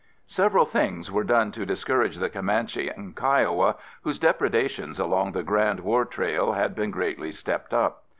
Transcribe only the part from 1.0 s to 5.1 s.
were done to discourage the Comanche and Kiowa whose depredations